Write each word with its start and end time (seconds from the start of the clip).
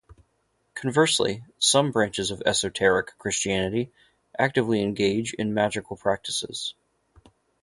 Conversely, 0.73 1.43
some 1.59 1.91
branches 1.91 2.31
of 2.31 2.41
esoteric 2.43 3.15
Christianity 3.19 3.91
actively 4.39 4.81
engage 4.81 5.35
in 5.35 5.53
magical 5.53 5.95
practices. 5.95 6.73